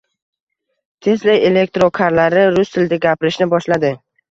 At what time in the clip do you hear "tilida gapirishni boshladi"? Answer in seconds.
2.79-3.97